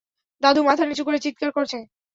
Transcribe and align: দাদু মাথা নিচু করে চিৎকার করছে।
দাদু 0.43 0.61
মাথা 0.63 0.83
নিচু 0.85 1.03
করে 1.05 1.17
চিৎকার 1.19 1.49
করছে। 1.51 1.77